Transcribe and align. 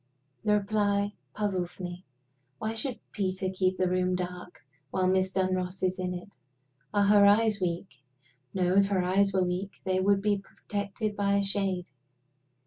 The 0.43 0.55
reply 0.55 1.13
puzzles 1.35 1.79
me. 1.79 2.05
Why 2.57 2.73
should 2.73 2.99
Peter 3.11 3.49
keep 3.53 3.77
the 3.77 3.87
room 3.87 4.15
dark 4.15 4.65
while 4.89 5.07
Miss 5.07 5.31
Dunross 5.31 5.83
is 5.83 5.99
in 5.99 6.15
it? 6.15 6.31
Are 6.91 7.03
her 7.05 7.23
eyes 7.27 7.59
weak? 7.61 8.01
No; 8.51 8.73
if 8.77 8.87
her 8.87 9.03
eyes 9.03 9.31
were 9.31 9.43
weak, 9.43 9.73
they 9.83 9.99
would 9.99 10.23
be 10.23 10.39
protected 10.39 11.15
by 11.15 11.35
a 11.35 11.43
shade. 11.43 11.91